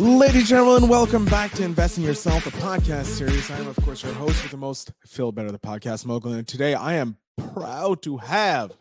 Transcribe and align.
Ladies 0.00 0.36
and 0.36 0.46
gentlemen, 0.46 0.88
welcome 0.88 1.24
back 1.24 1.50
to 1.54 1.64
Invest 1.64 1.98
in 1.98 2.04
Yourself, 2.04 2.44
the 2.44 2.50
podcast 2.52 3.06
series. 3.06 3.50
I 3.50 3.58
am, 3.58 3.66
of 3.66 3.74
course, 3.78 4.04
your 4.04 4.12
host 4.12 4.40
with 4.44 4.52
the 4.52 4.56
most 4.56 4.92
Phil 5.04 5.32
Better, 5.32 5.50
the 5.50 5.58
podcast 5.58 6.06
mogul. 6.06 6.34
And 6.34 6.46
today 6.46 6.74
I 6.74 6.94
am 6.94 7.16
proud 7.52 8.00
to 8.02 8.18
have 8.18 8.76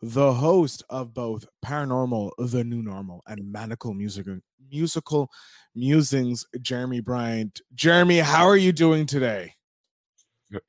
the 0.00 0.32
host 0.32 0.82
of 0.88 1.12
both 1.12 1.44
Paranormal, 1.62 2.30
The 2.38 2.64
New 2.64 2.80
Normal, 2.80 3.22
and 3.26 3.52
Manacle 3.52 3.92
Musical, 3.92 4.38
musical 4.70 5.30
Musings, 5.74 6.46
Jeremy 6.62 7.00
Bryant. 7.00 7.60
Jeremy, 7.74 8.20
how 8.20 8.46
are 8.46 8.56
you 8.56 8.72
doing 8.72 9.04
today? 9.04 9.52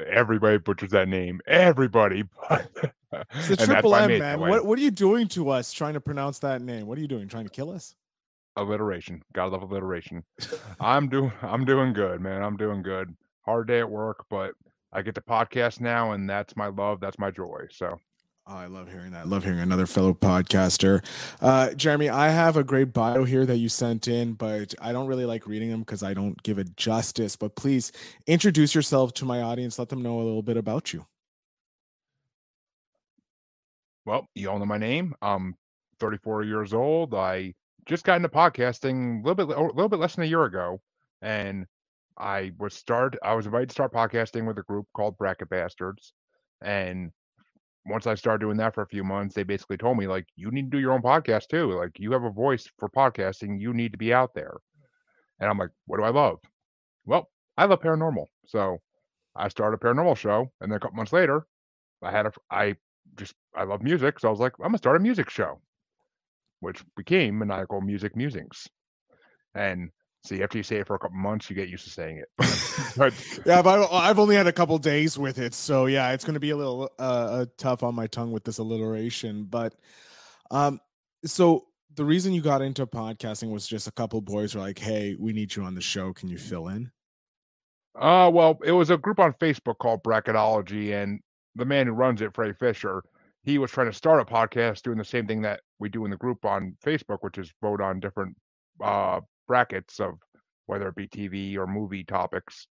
Everybody 0.06 0.58
butchers 0.58 0.92
that 0.92 1.08
name. 1.08 1.40
Everybody. 1.48 2.26
It's 3.36 3.48
the 3.48 3.58
triple 3.58 3.96
M, 3.96 4.18
man. 4.18 4.40
What, 4.40 4.66
what 4.66 4.80
are 4.80 4.82
you 4.82 4.90
doing 4.90 5.28
to 5.30 5.52
us 5.52 5.72
trying 5.72 5.94
to 5.94 6.02
pronounce 6.02 6.40
that 6.40 6.64
name? 6.64 6.88
What 6.88 6.98
are 6.98 7.02
you 7.02 7.08
doing? 7.08 7.28
Trying 7.28 7.44
to 7.44 7.52
kill 7.52 7.70
us? 7.70 7.94
Alliteration. 8.56 9.22
Gotta 9.34 9.52
love 9.52 9.64
alliteration. 9.64 10.24
I'm 10.80 11.10
doing 11.10 11.32
I'm 11.42 11.66
doing 11.66 11.94
good, 11.94 12.22
man. 12.22 12.42
I'm 12.44 12.58
doing 12.58 12.82
good. 12.84 13.16
Hard 13.46 13.68
day 13.68 13.80
at 13.80 13.90
work, 13.90 14.26
but 14.30 14.54
I 14.92 15.02
get 15.02 15.16
to 15.16 15.22
podcast 15.22 15.82
now, 15.82 16.12
and 16.12 16.30
that's 16.30 16.56
my 16.56 16.68
love. 16.68 17.00
That's 17.00 17.20
my 17.20 17.32
joy. 17.32 17.68
So 17.72 18.00
Oh, 18.46 18.58
I 18.58 18.66
love 18.66 18.92
hearing 18.92 19.12
that. 19.12 19.20
I 19.20 19.24
love 19.24 19.46
hearing 19.46 19.62
another 19.62 19.86
fellow 19.86 20.14
podcaster. 20.14 21.02
Uh, 21.40 21.74
Jeremy, 21.76 22.10
I 22.10 22.28
have 22.28 22.58
a 22.58 22.64
great 22.64 22.92
bio 22.92 23.24
here 23.24 23.46
that 23.46 23.56
you 23.56 23.70
sent 23.70 24.10
in, 24.10 24.34
but 24.34 24.76
I 24.82 24.92
don't 24.92 25.08
really 25.08 25.24
like 25.24 25.48
reading 25.48 25.70
them 25.70 25.80
because 25.80 26.04
I 26.04 26.14
don't 26.14 26.42
give 26.44 26.60
it 26.60 26.76
justice. 26.76 27.38
But 27.38 27.56
please 27.56 27.94
introduce 28.28 28.76
yourself 28.76 29.14
to 29.14 29.26
my 29.26 29.42
audience. 29.42 29.80
Let 29.80 29.88
them 29.88 30.02
know 30.02 30.18
a 30.18 30.24
little 30.24 30.42
bit 30.42 30.58
about 30.58 30.92
you. 30.92 31.06
Well, 34.06 34.28
you 34.36 34.50
all 34.50 34.60
know 34.60 34.66
my 34.66 34.78
name. 34.78 35.16
I'm 35.22 35.56
34 36.02 36.44
years 36.44 36.74
old. 36.74 37.14
I 37.14 37.54
just 37.86 38.04
got 38.04 38.18
into 38.18 38.30
podcasting 38.30 39.24
a 39.24 39.28
little 39.28 39.48
bit 39.48 39.58
a 39.58 39.62
little 39.62 39.90
bit 39.90 40.00
less 40.00 40.16
than 40.16 40.24
a 40.24 40.28
year 40.28 40.46
ago, 40.46 40.82
and 41.22 41.66
I 42.18 42.52
was 42.60 42.74
start 42.74 43.18
I 43.24 43.34
was 43.36 43.46
invited 43.46 43.70
to 43.70 43.74
start 43.74 43.94
podcasting 43.94 44.48
with 44.48 44.58
a 44.58 44.64
group 44.64 44.88
called 44.94 45.18
Bracket 45.18 45.50
Bastards, 45.50 46.14
and 46.62 47.12
once 47.86 48.08
I 48.08 48.16
started 48.16 48.40
doing 48.40 48.58
that 48.58 48.74
for 48.74 48.82
a 48.82 48.88
few 48.88 49.04
months, 49.04 49.36
they 49.36 49.44
basically 49.44 49.78
told 49.78 49.98
me 49.98 50.08
like 50.08 50.26
you 50.36 50.52
need 50.52 50.72
to 50.72 50.78
do 50.78 50.80
your 50.80 50.94
own 50.94 51.02
podcast 51.02 51.48
too. 51.48 51.74
Like 51.74 52.00
you 52.00 52.12
have 52.14 52.24
a 52.24 52.30
voice 52.30 52.70
for 52.80 52.90
podcasting, 52.90 53.60
you 53.60 53.74
need 53.74 53.92
to 53.92 53.98
be 53.98 54.14
out 54.14 54.34
there. 54.34 54.58
And 55.40 55.50
I'm 55.50 55.58
like, 55.58 55.72
what 55.88 55.98
do 55.98 56.04
I 56.04 56.10
love? 56.10 56.40
Well, 57.06 57.30
I 57.58 57.66
love 57.66 57.82
paranormal, 57.82 58.28
so 58.46 58.80
I 59.36 59.50
started 59.50 59.76
a 59.82 59.86
paranormal 59.86 60.18
show, 60.18 60.52
and 60.62 60.72
then 60.72 60.78
a 60.78 60.80
couple 60.80 60.96
months 60.96 61.14
later, 61.14 61.46
I 62.02 62.12
had 62.12 62.26
a 62.28 62.32
I 62.50 62.76
just 63.16 63.34
I 63.56 63.64
love 63.64 63.82
music, 63.84 64.20
so 64.20 64.30
I 64.30 64.32
was 64.32 64.40
like, 64.40 64.54
I'm 64.60 64.68
gonna 64.68 64.78
start 64.78 64.96
a 64.96 65.00
music 65.00 65.30
show 65.30 65.60
which 66.64 66.84
became 66.96 67.38
Maniacal 67.38 67.82
Music 67.82 68.16
Musings. 68.16 68.68
And 69.54 69.92
see, 70.26 70.42
after 70.42 70.58
you 70.58 70.64
say 70.64 70.78
it 70.78 70.88
for 70.88 70.96
a 70.96 71.00
couple 71.00 71.18
months, 71.18 71.50
you 71.50 71.56
get 71.56 71.70
used 71.70 71.84
to 71.84 71.92
saying 71.92 72.18
it. 72.18 72.28
but 72.98 73.14
yeah, 73.46 73.62
but 73.62 73.92
I've 73.92 74.20
only 74.20 74.36
had 74.36 74.48
a 74.48 74.54
couple 74.54 74.78
days 74.78 75.18
with 75.18 75.38
it, 75.38 75.54
so 75.54 75.86
yeah, 75.86 76.12
it's 76.12 76.24
going 76.24 76.34
to 76.34 76.40
be 76.40 76.52
a 76.52 76.58
little 76.58 76.90
uh, 76.98 77.02
uh, 77.02 77.46
tough 77.58 77.84
on 77.84 77.94
my 77.94 78.08
tongue 78.08 78.32
with 78.32 78.44
this 78.44 78.58
alliteration. 78.58 79.44
But 79.44 79.76
um, 80.50 80.80
so 81.26 81.68
the 81.96 82.06
reason 82.06 82.34
you 82.34 82.42
got 82.42 82.62
into 82.62 82.88
podcasting 82.88 83.52
was 83.52 83.68
just 83.68 83.88
a 83.88 83.92
couple 83.92 84.22
boys 84.22 84.56
were 84.56 84.62
like, 84.62 84.80
"Hey, 84.80 85.16
we 85.20 85.34
need 85.34 85.56
you 85.56 85.64
on 85.64 85.76
the 85.76 85.82
show. 85.82 86.14
Can 86.14 86.30
you 86.30 86.38
fill 86.38 86.68
in?" 86.70 86.92
Uh, 87.96 88.30
well, 88.34 88.58
it 88.66 88.72
was 88.72 88.90
a 88.90 88.98
group 88.98 89.20
on 89.20 89.34
Facebook 89.34 89.78
called 89.78 90.04
Bracketology, 90.04 90.94
and 90.94 91.20
the 91.56 91.66
man 91.66 91.86
who 91.86 91.94
runs 91.94 92.22
it, 92.22 92.34
Frey 92.34 92.54
Fisher, 92.54 93.04
he 93.44 93.58
was 93.58 93.72
trying 93.72 93.88
to 93.88 93.94
start 93.94 94.22
a 94.22 94.26
podcast 94.26 94.84
doing 94.84 94.98
the 94.98 95.04
same 95.04 95.28
thing 95.28 95.42
that 95.42 95.62
we 95.80 95.90
do 95.90 96.06
in 96.06 96.12
the 96.12 96.18
group 96.18 96.46
on 96.46 96.78
Facebook, 96.84 97.18
which 97.22 97.38
is 97.38 97.52
vote 97.62 97.82
on 97.82 98.00
different 98.00 98.36
uh, 98.82 99.20
brackets 99.48 100.00
of 100.00 100.14
whether 100.66 100.88
it 100.88 100.96
be 100.96 101.08
TV 101.08 101.58
or 101.58 101.68
movie 101.68 102.06
topics. 102.06 102.68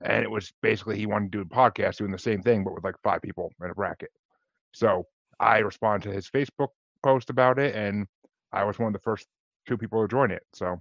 And 0.00 0.22
it 0.22 0.30
was 0.30 0.52
basically 0.62 0.96
he 0.96 1.06
wanted 1.06 1.32
to 1.32 1.38
do 1.38 1.42
a 1.42 1.44
podcast 1.44 1.96
doing 1.96 2.12
the 2.12 2.18
same 2.18 2.42
thing, 2.42 2.64
but 2.64 2.74
with 2.74 2.84
like 2.84 2.94
five 3.02 3.20
people 3.20 3.52
in 3.62 3.70
a 3.70 3.74
bracket. 3.74 4.10
So 4.72 5.04
I 5.40 5.58
responded 5.58 6.08
to 6.08 6.14
his 6.14 6.30
Facebook 6.30 6.68
post 7.02 7.30
about 7.30 7.58
it, 7.58 7.74
and 7.74 8.06
I 8.52 8.64
was 8.64 8.78
one 8.78 8.88
of 8.88 8.92
the 8.92 9.04
first 9.04 9.26
two 9.66 9.76
people 9.76 10.00
to 10.00 10.08
join 10.08 10.30
it. 10.30 10.42
So, 10.54 10.80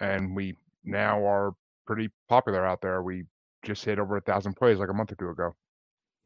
and 0.00 0.34
we 0.34 0.54
now 0.84 1.24
are 1.26 1.52
pretty 1.86 2.08
popular 2.28 2.64
out 2.64 2.80
there. 2.80 3.02
We 3.02 3.24
just 3.62 3.84
hit 3.84 3.98
over 3.98 4.16
a 4.16 4.20
thousand 4.20 4.54
plays 4.54 4.78
like 4.78 4.88
a 4.88 4.94
month 4.94 5.12
or 5.12 5.16
two 5.16 5.30
ago. 5.30 5.54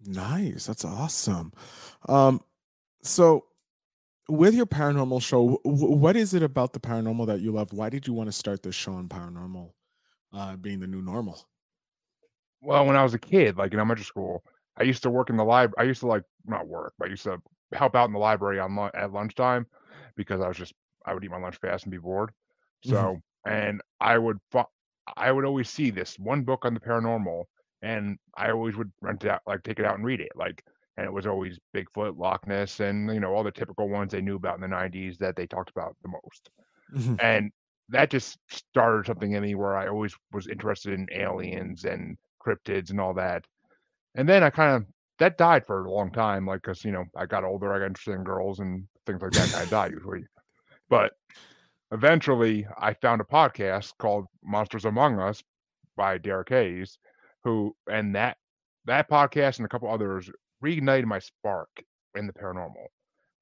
Nice. 0.06 0.66
That's 0.66 0.84
awesome. 0.84 1.52
Um, 2.08 2.40
so 3.02 3.46
with 4.28 4.54
your 4.54 4.66
paranormal 4.66 5.22
show, 5.22 5.60
w- 5.64 5.92
what 5.92 6.16
is 6.16 6.34
it 6.34 6.42
about 6.42 6.72
the 6.72 6.80
paranormal 6.80 7.26
that 7.26 7.40
you 7.40 7.52
love? 7.52 7.72
Why 7.72 7.88
did 7.88 8.06
you 8.06 8.12
want 8.12 8.28
to 8.28 8.32
start 8.32 8.62
this 8.62 8.74
show 8.74 8.94
on 8.94 9.08
paranormal, 9.08 9.72
uh, 10.32 10.56
being 10.56 10.80
the 10.80 10.86
new 10.86 11.02
normal? 11.02 11.46
Well, 12.60 12.86
when 12.86 12.96
I 12.96 13.02
was 13.02 13.14
a 13.14 13.18
kid, 13.18 13.56
like 13.56 13.72
in 13.72 13.78
elementary 13.78 14.04
school, 14.04 14.44
I 14.76 14.84
used 14.84 15.02
to 15.02 15.10
work 15.10 15.30
in 15.30 15.36
the 15.36 15.44
library. 15.44 15.74
I 15.78 15.88
used 15.88 16.00
to 16.00 16.06
like 16.06 16.22
not 16.46 16.66
work, 16.66 16.94
but 16.98 17.08
I 17.08 17.10
used 17.10 17.24
to 17.24 17.40
help 17.72 17.94
out 17.94 18.06
in 18.06 18.12
the 18.12 18.18
library 18.18 18.58
on 18.60 18.78
at 18.94 19.12
lunchtime 19.12 19.66
because 20.16 20.40
I 20.40 20.48
was 20.48 20.56
just 20.56 20.72
I 21.04 21.14
would 21.14 21.24
eat 21.24 21.30
my 21.30 21.38
lunch 21.38 21.56
fast 21.56 21.84
and 21.84 21.90
be 21.90 21.98
bored. 21.98 22.30
So, 22.84 22.94
mm-hmm. 22.94 23.50
and 23.50 23.82
I 24.00 24.16
would 24.18 24.38
I 25.16 25.32
would 25.32 25.44
always 25.44 25.68
see 25.68 25.90
this 25.90 26.18
one 26.18 26.42
book 26.42 26.64
on 26.64 26.74
the 26.74 26.80
paranormal 26.80 27.44
and 27.82 28.18
I 28.36 28.50
always 28.50 28.76
would 28.76 28.92
rent 29.00 29.24
it 29.24 29.30
out, 29.30 29.42
like 29.46 29.62
take 29.62 29.78
it 29.78 29.84
out 29.84 29.96
and 29.96 30.04
read 30.04 30.20
it, 30.20 30.32
like. 30.34 30.62
And 30.98 31.06
it 31.06 31.12
was 31.12 31.26
always 31.26 31.58
Bigfoot, 31.74 32.18
Loch 32.18 32.46
Ness, 32.46 32.80
and 32.80 33.08
you 33.14 33.18
know 33.18 33.32
all 33.32 33.42
the 33.42 33.50
typical 33.50 33.88
ones 33.88 34.12
they 34.12 34.20
knew 34.20 34.36
about 34.36 34.56
in 34.56 34.60
the 34.60 34.76
'90s 34.76 35.16
that 35.18 35.36
they 35.36 35.46
talked 35.46 35.70
about 35.70 35.96
the 36.02 36.10
most. 36.10 36.50
Mm-hmm. 36.94 37.14
And 37.18 37.50
that 37.88 38.10
just 38.10 38.38
started 38.50 39.06
something 39.06 39.32
in 39.32 39.42
me 39.42 39.54
where 39.54 39.74
I 39.74 39.88
always 39.88 40.14
was 40.32 40.48
interested 40.48 40.92
in 40.92 41.06
aliens 41.12 41.84
and 41.84 42.18
cryptids 42.44 42.90
and 42.90 43.00
all 43.00 43.14
that. 43.14 43.46
And 44.14 44.28
then 44.28 44.42
I 44.42 44.50
kind 44.50 44.76
of 44.76 44.86
that 45.18 45.38
died 45.38 45.64
for 45.66 45.84
a 45.84 45.90
long 45.90 46.10
time, 46.10 46.46
like 46.46 46.62
because 46.62 46.84
you 46.84 46.92
know 46.92 47.04
I 47.16 47.26
got 47.26 47.44
older, 47.44 47.72
I 47.72 47.78
got 47.78 47.86
interested 47.86 48.14
in 48.14 48.24
girls 48.24 48.60
and 48.60 48.86
things 49.06 49.22
like 49.22 49.32
that. 49.32 49.50
kind 49.50 49.64
of 49.64 49.70
died 49.70 49.92
usually, 49.92 50.24
but 50.88 51.12
eventually 51.92 52.66
I 52.78 52.94
found 52.94 53.20
a 53.20 53.24
podcast 53.24 53.92
called 53.98 54.26
Monsters 54.42 54.84
Among 54.84 55.18
Us 55.20 55.42
by 55.96 56.18
Derek 56.18 56.48
Hayes, 56.50 56.98
who 57.44 57.74
and 57.90 58.14
that 58.16 58.36
that 58.86 59.08
podcast 59.10 59.58
and 59.58 59.66
a 59.66 59.68
couple 59.68 59.90
others 59.90 60.30
reignited 60.64 61.04
my 61.04 61.18
spark 61.18 61.68
in 62.16 62.26
the 62.26 62.32
paranormal. 62.32 62.86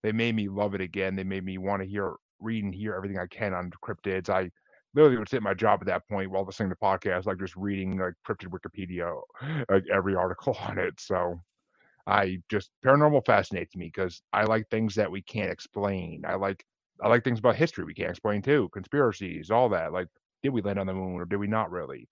They 0.02 0.12
made 0.12 0.34
me 0.34 0.48
love 0.48 0.74
it 0.74 0.80
again. 0.80 1.16
They 1.16 1.24
made 1.24 1.44
me 1.44 1.58
want 1.58 1.82
to 1.82 1.88
hear, 1.88 2.14
read, 2.40 2.64
and 2.64 2.74
hear 2.74 2.94
everything 2.94 3.18
I 3.18 3.26
can 3.26 3.54
on 3.54 3.70
cryptids. 3.84 4.28
I 4.30 4.50
literally 4.94 5.18
would 5.18 5.28
sit 5.28 5.42
my 5.42 5.54
job 5.54 5.80
at 5.82 5.86
that 5.86 6.08
point 6.08 6.30
while 6.30 6.44
listening 6.44 6.70
to 6.70 6.76
podcasts, 6.76 7.26
like 7.26 7.38
just 7.38 7.56
reading 7.56 7.98
like 7.98 8.14
cryptid 8.26 8.48
Wikipedia, 8.48 9.20
like 9.70 9.84
every 9.92 10.14
article 10.16 10.56
on 10.68 10.78
it. 10.78 10.94
So 11.00 11.40
I 12.06 12.38
just 12.50 12.70
paranormal 12.84 13.26
fascinates 13.26 13.76
me 13.76 13.86
because 13.94 14.22
I 14.32 14.44
like 14.44 14.68
things 14.70 14.94
that 14.96 15.10
we 15.10 15.22
can't 15.22 15.50
explain. 15.50 16.22
I 16.26 16.34
like 16.36 16.64
I 17.02 17.08
like 17.08 17.24
things 17.24 17.38
about 17.38 17.56
history 17.56 17.84
we 17.84 17.94
can't 17.94 18.10
explain 18.10 18.42
too, 18.42 18.68
conspiracies, 18.72 19.50
all 19.50 19.68
that. 19.70 19.92
Like, 19.92 20.08
did 20.42 20.50
we 20.50 20.62
land 20.62 20.78
on 20.78 20.86
the 20.86 20.94
moon 20.94 21.14
or 21.14 21.24
did 21.24 21.38
we 21.38 21.46
not 21.46 21.70
really? 21.70 22.08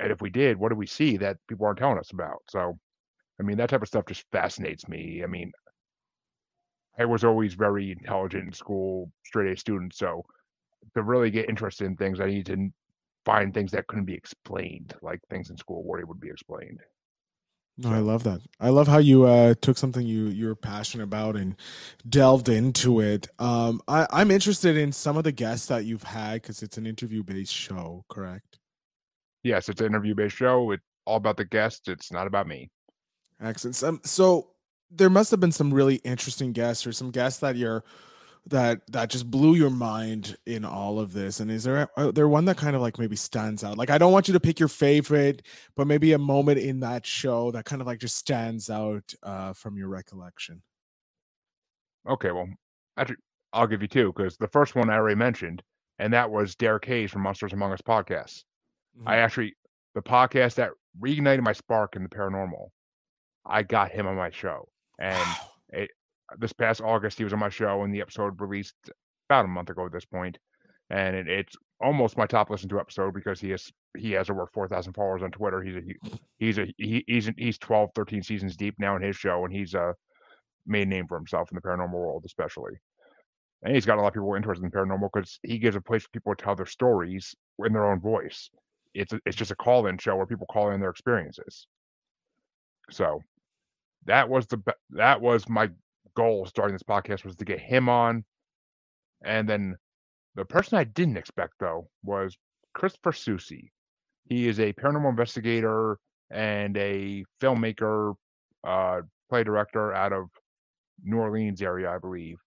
And 0.00 0.12
if 0.12 0.20
we 0.20 0.30
did, 0.30 0.56
what 0.56 0.70
do 0.70 0.76
we 0.76 0.86
see 0.86 1.16
that 1.18 1.38
people 1.48 1.66
aren't 1.66 1.78
telling 1.78 1.98
us 1.98 2.10
about? 2.12 2.42
So, 2.50 2.78
I 3.40 3.42
mean, 3.42 3.58
that 3.58 3.70
type 3.70 3.82
of 3.82 3.88
stuff 3.88 4.06
just 4.06 4.24
fascinates 4.32 4.88
me. 4.88 5.22
I 5.22 5.26
mean, 5.26 5.52
I 6.98 7.04
was 7.04 7.24
always 7.24 7.54
very 7.54 7.92
intelligent 7.92 8.46
in 8.46 8.52
school, 8.52 9.10
straight 9.24 9.52
A 9.52 9.56
student. 9.56 9.94
So, 9.94 10.24
to 10.94 11.02
really 11.02 11.30
get 11.30 11.48
interested 11.48 11.86
in 11.86 11.96
things, 11.96 12.20
I 12.20 12.26
need 12.26 12.46
to 12.46 12.70
find 13.24 13.52
things 13.52 13.72
that 13.72 13.86
couldn't 13.86 14.04
be 14.04 14.14
explained, 14.14 14.94
like 15.02 15.20
things 15.28 15.50
in 15.50 15.56
school 15.56 15.82
where 15.84 16.00
it 16.00 16.08
would 16.08 16.20
be 16.20 16.30
explained. 16.30 16.80
No, 17.78 17.92
I 17.92 17.98
love 17.98 18.22
that. 18.22 18.40
I 18.58 18.70
love 18.70 18.88
how 18.88 18.98
you 18.98 19.24
uh, 19.24 19.54
took 19.60 19.76
something 19.76 20.06
you 20.06 20.28
you're 20.28 20.54
passionate 20.54 21.04
about 21.04 21.36
and 21.36 21.56
delved 22.08 22.48
into 22.48 23.00
it. 23.00 23.28
Um, 23.38 23.82
I, 23.86 24.06
I'm 24.10 24.30
interested 24.30 24.78
in 24.78 24.92
some 24.92 25.18
of 25.18 25.24
the 25.24 25.32
guests 25.32 25.66
that 25.66 25.84
you've 25.84 26.04
had 26.04 26.40
because 26.40 26.62
it's 26.62 26.78
an 26.78 26.86
interview 26.86 27.22
based 27.22 27.52
show, 27.52 28.06
correct? 28.08 28.60
Yes, 29.46 29.68
it's 29.68 29.80
an 29.80 29.86
interview 29.86 30.14
based 30.14 30.36
show. 30.36 30.72
It's 30.72 30.82
all 31.06 31.16
about 31.16 31.36
the 31.36 31.44
guests. 31.44 31.88
It's 31.88 32.12
not 32.12 32.26
about 32.26 32.46
me. 32.46 32.70
Excellent. 33.40 33.82
Um, 33.82 34.00
so 34.04 34.50
there 34.90 35.10
must 35.10 35.30
have 35.30 35.40
been 35.40 35.52
some 35.52 35.72
really 35.72 35.96
interesting 35.96 36.52
guests 36.52 36.86
or 36.86 36.92
some 36.92 37.10
guests 37.10 37.40
that 37.40 37.56
you're 37.56 37.84
that 38.48 38.80
that 38.92 39.10
just 39.10 39.28
blew 39.28 39.54
your 39.54 39.70
mind 39.70 40.36
in 40.46 40.64
all 40.64 41.00
of 41.00 41.12
this 41.12 41.40
and 41.40 41.50
is 41.50 41.64
there 41.64 41.88
there 42.12 42.28
one 42.28 42.44
that 42.44 42.56
kind 42.56 42.76
of 42.76 42.82
like 42.82 42.96
maybe 42.96 43.16
stands 43.16 43.64
out 43.64 43.76
like 43.76 43.90
i 43.90 43.98
don't 43.98 44.12
want 44.12 44.28
you 44.28 44.34
to 44.34 44.38
pick 44.38 44.60
your 44.60 44.68
favorite 44.68 45.42
but 45.74 45.88
maybe 45.88 46.12
a 46.12 46.18
moment 46.18 46.56
in 46.56 46.78
that 46.78 47.04
show 47.04 47.50
that 47.50 47.64
kind 47.64 47.82
of 47.82 47.88
like 47.88 47.98
just 47.98 48.16
stands 48.16 48.70
out 48.70 49.12
uh 49.24 49.52
from 49.52 49.76
your 49.76 49.88
recollection 49.88 50.62
okay 52.08 52.30
well 52.30 52.48
actually 52.96 53.16
i'll 53.52 53.66
give 53.66 53.82
you 53.82 53.88
two 53.88 54.12
because 54.12 54.36
the 54.36 54.46
first 54.46 54.76
one 54.76 54.90
i 54.90 54.94
already 54.94 55.16
mentioned 55.16 55.60
and 55.98 56.12
that 56.12 56.30
was 56.30 56.54
derek 56.54 56.84
hayes 56.84 57.10
from 57.10 57.22
monsters 57.22 57.52
among 57.52 57.72
us 57.72 57.82
podcast 57.82 58.44
Mm-hmm. 58.98 59.08
I 59.08 59.16
actually 59.16 59.56
the 59.94 60.02
podcast 60.02 60.54
that 60.56 60.70
reignited 61.00 61.42
my 61.42 61.52
spark 61.52 61.96
in 61.96 62.02
the 62.02 62.08
paranormal. 62.08 62.68
I 63.44 63.62
got 63.62 63.90
him 63.90 64.06
on 64.06 64.16
my 64.16 64.30
show, 64.30 64.68
and 64.98 65.16
wow. 65.16 65.36
it, 65.70 65.90
this 66.38 66.52
past 66.52 66.80
August 66.80 67.18
he 67.18 67.24
was 67.24 67.32
on 67.32 67.38
my 67.38 67.48
show, 67.48 67.82
and 67.82 67.94
the 67.94 68.00
episode 68.00 68.40
released 68.40 68.74
about 69.28 69.44
a 69.44 69.48
month 69.48 69.70
ago 69.70 69.86
at 69.86 69.92
this 69.92 70.04
point, 70.04 70.38
and 70.90 71.14
it, 71.14 71.28
it's 71.28 71.56
almost 71.80 72.16
my 72.16 72.26
top 72.26 72.50
listened 72.50 72.70
to 72.70 72.80
episode 72.80 73.14
because 73.14 73.40
he 73.40 73.50
has 73.50 73.70
he 73.96 74.12
has 74.12 74.30
over 74.30 74.48
4,000 74.52 74.92
followers 74.92 75.22
on 75.22 75.30
Twitter. 75.30 75.62
He's 75.62 75.76
a 75.76 75.80
he's 76.38 76.58
a 76.58 76.66
he, 76.78 77.04
he's 77.06 77.30
he's 77.36 77.58
12, 77.58 77.90
13 77.94 78.22
seasons 78.22 78.56
deep 78.56 78.74
now 78.78 78.96
in 78.96 79.02
his 79.02 79.16
show, 79.16 79.44
and 79.44 79.52
he's 79.52 79.74
a 79.74 79.94
made 80.66 80.88
name 80.88 81.06
for 81.06 81.16
himself 81.16 81.50
in 81.50 81.56
the 81.56 81.62
paranormal 81.62 81.92
world, 81.92 82.24
especially. 82.26 82.72
And 83.62 83.74
he's 83.74 83.86
got 83.86 83.98
a 83.98 84.00
lot 84.00 84.08
of 84.08 84.14
people 84.14 84.34
interested 84.34 84.64
in 84.64 84.70
paranormal 84.70 85.10
because 85.12 85.38
he 85.42 85.58
gives 85.58 85.76
a 85.76 85.80
place 85.80 86.02
for 86.02 86.10
people 86.10 86.34
to 86.34 86.42
tell 86.42 86.54
their 86.54 86.66
stories 86.66 87.34
in 87.64 87.72
their 87.72 87.90
own 87.90 88.00
voice. 88.00 88.50
It's 88.96 89.12
it's 89.26 89.36
just 89.36 89.50
a 89.50 89.56
call-in 89.56 89.98
show 89.98 90.16
where 90.16 90.26
people 90.26 90.46
call 90.50 90.70
in 90.70 90.80
their 90.80 90.90
experiences. 90.90 91.66
So 92.90 93.20
that 94.06 94.28
was 94.28 94.46
the 94.46 94.62
that 94.90 95.20
was 95.20 95.48
my 95.48 95.70
goal 96.16 96.46
starting 96.46 96.74
this 96.74 96.82
podcast 96.82 97.24
was 97.24 97.36
to 97.36 97.44
get 97.44 97.60
him 97.60 97.88
on, 97.88 98.24
and 99.24 99.48
then 99.48 99.76
the 100.34 100.44
person 100.44 100.78
I 100.78 100.84
didn't 100.84 101.16
expect 101.16 101.54
though 101.60 101.88
was 102.02 102.36
Christopher 102.74 103.12
Soucy. 103.12 103.70
He 104.28 104.48
is 104.48 104.60
a 104.60 104.72
paranormal 104.72 105.10
investigator 105.10 105.98
and 106.30 106.76
a 106.76 107.24
filmmaker, 107.40 108.14
uh, 108.64 109.02
play 109.28 109.44
director 109.44 109.92
out 109.92 110.12
of 110.12 110.28
New 111.02 111.18
Orleans 111.18 111.62
area, 111.62 111.90
I 111.90 111.98
believe. 111.98 112.38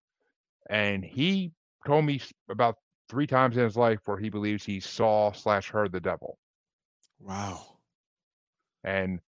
And 0.70 1.04
he 1.04 1.52
told 1.86 2.06
me 2.06 2.22
about 2.50 2.76
three 3.10 3.28
times 3.28 3.58
in 3.58 3.64
his 3.64 3.76
life 3.78 4.00
where 4.06 4.18
he 4.18 4.30
believes 4.30 4.64
he 4.64 4.80
saw 4.80 5.32
slash 5.32 5.70
heard 5.70 5.92
the 5.92 6.00
devil. 6.00 6.38
Wow. 7.20 7.78
And 8.84 9.20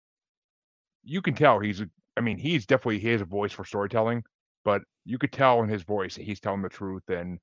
you 1.04 1.22
can 1.22 1.34
tell 1.34 1.58
he's 1.60 1.80
a, 1.80 1.90
I 2.16 2.20
mean, 2.20 2.38
he's 2.38 2.66
definitely 2.66 2.98
he 3.00 3.08
has 3.08 3.20
a 3.20 3.26
voice 3.26 3.52
for 3.52 3.64
storytelling, 3.64 4.24
but 4.64 4.82
you 5.04 5.18
could 5.18 5.32
tell 5.32 5.62
in 5.62 5.68
his 5.68 5.82
voice 5.82 6.14
he's 6.14 6.40
telling 6.40 6.62
the 6.62 6.68
truth 6.68 7.08
and 7.08 7.38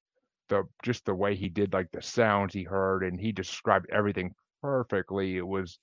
the 0.50 0.64
just 0.84 1.06
the 1.06 1.14
way 1.16 1.36
he 1.36 1.50
did 1.50 1.74
like 1.74 1.92
the 1.92 2.02
sounds 2.02 2.54
he 2.54 2.64
heard 2.64 3.04
and 3.04 3.20
he 3.20 3.32
described 3.32 3.88
everything 3.92 4.34
perfectly. 4.62 5.38
It 5.38 5.48
was 5.48 5.80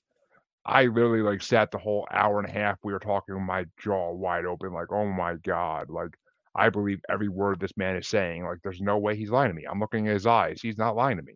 I 0.67 0.87
literally 0.87 1.23
like 1.23 1.43
sat 1.43 1.71
the 1.71 1.79
whole 1.79 2.07
hour 2.11 2.41
and 2.41 2.49
a 2.49 2.53
half 2.53 2.79
we 2.83 2.93
were 2.93 2.99
talking 2.99 3.41
my 3.43 3.67
jaw 3.79 4.13
wide 4.13 4.47
open, 4.47 4.73
like, 4.73 4.93
oh 4.93 5.07
my 5.07 5.37
God. 5.37 5.91
Like 5.91 6.17
I 6.57 6.71
believe 6.71 7.01
every 7.09 7.29
word 7.29 7.61
this 7.61 7.77
man 7.77 7.97
is 7.97 8.09
saying. 8.09 8.45
Like 8.45 8.59
there's 8.63 8.81
no 8.81 8.99
way 8.99 9.17
he's 9.17 9.31
lying 9.31 9.51
to 9.51 9.55
me. 9.55 9.65
I'm 9.71 9.81
looking 9.81 10.09
at 10.09 10.15
his 10.15 10.27
eyes. 10.27 10.61
He's 10.63 10.79
not 10.79 10.97
lying 10.97 11.17
to 11.19 11.23
me. 11.23 11.35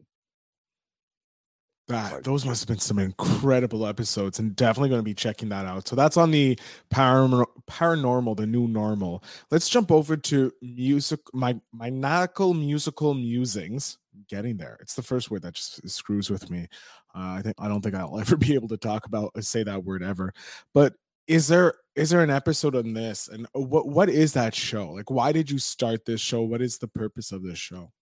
That, 1.88 2.22
those 2.22 2.46
must 2.46 2.60
have 2.62 2.68
been 2.68 2.78
some 2.78 3.00
incredible 3.00 3.84
episodes 3.84 4.38
and 4.38 4.54
definitely 4.54 4.90
going 4.90 5.00
to 5.00 5.04
be 5.04 5.14
checking 5.14 5.48
that 5.48 5.66
out. 5.66 5.88
So 5.88 5.96
that's 5.96 6.16
on 6.16 6.30
the 6.30 6.56
param- 6.94 7.46
paranormal, 7.68 8.36
the 8.36 8.46
new 8.46 8.68
normal. 8.68 9.24
Let's 9.50 9.68
jump 9.68 9.90
over 9.90 10.16
to 10.16 10.52
music, 10.62 11.18
my 11.32 11.58
maniacal 11.72 12.54
musical 12.54 13.14
musings. 13.14 13.98
getting 14.28 14.56
there. 14.56 14.78
It's 14.80 14.94
the 14.94 15.02
first 15.02 15.32
word 15.32 15.42
that 15.42 15.54
just 15.54 15.88
screws 15.88 16.30
with 16.30 16.48
me. 16.48 16.68
Uh, 17.12 17.38
I 17.38 17.42
think 17.42 17.56
I 17.58 17.66
don't 17.66 17.80
think 17.80 17.96
I'll 17.96 18.20
ever 18.20 18.36
be 18.36 18.54
able 18.54 18.68
to 18.68 18.76
talk 18.76 19.06
about 19.06 19.32
uh, 19.36 19.40
say 19.40 19.64
that 19.64 19.82
word 19.84 20.02
ever. 20.04 20.32
But 20.72 20.94
is 21.30 21.46
there 21.46 21.74
is 21.94 22.10
there 22.10 22.22
an 22.22 22.30
episode 22.30 22.74
on 22.74 22.92
this 22.92 23.28
and 23.28 23.46
uh, 23.54 23.60
what 23.60 23.86
what 23.86 24.08
is 24.08 24.32
that 24.32 24.52
show? 24.52 24.90
Like 24.90 25.10
why 25.10 25.30
did 25.30 25.48
you 25.48 25.58
start 25.58 26.04
this 26.04 26.20
show? 26.20 26.42
What 26.42 26.60
is 26.60 26.78
the 26.78 26.88
purpose 26.88 27.30
of 27.30 27.44
this 27.44 27.58
show? 27.58 27.92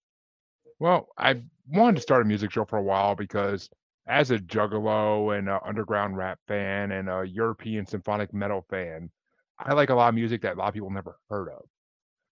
Well, 0.78 1.08
I 1.18 1.42
wanted 1.68 1.96
to 1.96 2.02
start 2.02 2.22
a 2.22 2.24
music 2.24 2.50
show 2.50 2.64
for 2.64 2.78
a 2.78 2.82
while 2.82 3.14
because 3.14 3.68
as 4.06 4.30
a 4.30 4.38
juggalo 4.38 5.36
and 5.36 5.46
an 5.50 5.60
underground 5.62 6.16
rap 6.16 6.38
fan 6.48 6.92
and 6.92 7.10
a 7.10 7.26
European 7.26 7.84
symphonic 7.84 8.32
metal 8.32 8.64
fan, 8.70 9.10
I 9.58 9.74
like 9.74 9.90
a 9.90 9.94
lot 9.94 10.08
of 10.08 10.14
music 10.14 10.40
that 10.42 10.54
a 10.54 10.58
lot 10.58 10.68
of 10.68 10.74
people 10.74 10.90
never 10.90 11.18
heard 11.28 11.50
of. 11.50 11.64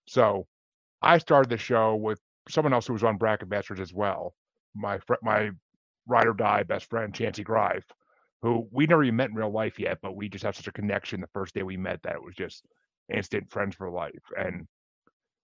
So 0.08 0.46
I 1.02 1.18
started 1.18 1.50
the 1.50 1.58
show 1.58 1.94
with 1.94 2.20
someone 2.48 2.72
else 2.72 2.86
who 2.86 2.94
was 2.94 3.04
on 3.04 3.18
Bracket 3.18 3.50
Bastards 3.50 3.80
as 3.80 3.92
well. 3.92 4.34
My 4.74 4.98
fr- 5.00 5.14
my 5.22 5.50
ride 6.06 6.26
or 6.26 6.32
die 6.32 6.62
best 6.62 6.88
friend, 6.88 7.12
Chancey 7.12 7.44
Grive, 7.44 7.84
who 8.46 8.68
we 8.70 8.86
never 8.86 9.02
even 9.02 9.16
met 9.16 9.30
in 9.30 9.34
real 9.34 9.50
life 9.50 9.78
yet, 9.78 9.98
but 10.00 10.14
we 10.14 10.28
just 10.28 10.44
have 10.44 10.54
such 10.54 10.68
a 10.68 10.72
connection 10.72 11.20
the 11.20 11.26
first 11.32 11.52
day 11.52 11.64
we 11.64 11.76
met 11.76 12.00
that 12.04 12.14
it 12.14 12.22
was 12.22 12.36
just 12.36 12.64
instant 13.12 13.50
friends 13.50 13.74
for 13.74 13.90
life. 13.90 14.12
And 14.36 14.68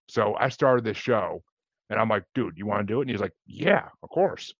so 0.08 0.36
I 0.38 0.48
started 0.50 0.84
this 0.84 0.96
show 0.96 1.42
and 1.90 1.98
I'm 1.98 2.08
like, 2.08 2.24
dude, 2.34 2.54
you 2.56 2.64
want 2.64 2.86
to 2.86 2.92
do 2.92 3.00
it? 3.00 3.02
And 3.02 3.10
he's 3.10 3.20
like, 3.20 3.34
yeah, 3.44 3.88
of 4.04 4.08
course. 4.08 4.54